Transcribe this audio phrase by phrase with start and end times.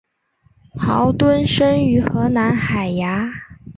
[0.73, 3.29] 豪敦生于荷兰海牙。